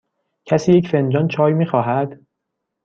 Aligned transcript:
کسی 0.45 0.73
یک 0.77 0.87
فنجان 0.87 1.27
چای 1.27 1.53
می 1.53 1.65
خواهد؟ 1.65 2.19